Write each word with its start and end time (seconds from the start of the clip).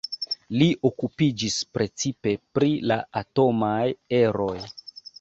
Li 0.61 0.69
okupiĝis 0.89 1.59
precipe 1.77 2.35
pri 2.57 2.73
la 2.93 3.01
atomaj 3.25 3.81
eroj. 4.25 4.55